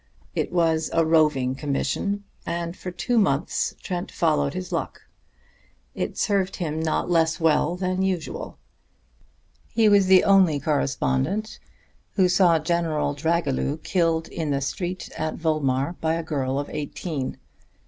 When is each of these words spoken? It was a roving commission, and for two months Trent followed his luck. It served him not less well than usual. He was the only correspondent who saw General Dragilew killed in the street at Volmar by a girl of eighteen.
It 0.33 0.51
was 0.51 0.89
a 0.93 1.05
roving 1.05 1.53
commission, 1.53 2.23
and 2.43 2.75
for 2.75 2.89
two 2.89 3.19
months 3.19 3.75
Trent 3.83 4.11
followed 4.11 4.55
his 4.55 4.71
luck. 4.71 5.03
It 5.93 6.17
served 6.17 6.55
him 6.55 6.79
not 6.79 7.07
less 7.11 7.39
well 7.39 7.75
than 7.75 8.01
usual. 8.01 8.57
He 9.75 9.87
was 9.87 10.07
the 10.07 10.23
only 10.23 10.59
correspondent 10.59 11.59
who 12.13 12.27
saw 12.29 12.57
General 12.57 13.13
Dragilew 13.13 13.77
killed 13.83 14.27
in 14.29 14.49
the 14.49 14.61
street 14.61 15.11
at 15.19 15.35
Volmar 15.35 15.93
by 16.01 16.15
a 16.15 16.23
girl 16.23 16.57
of 16.57 16.67
eighteen. 16.71 17.37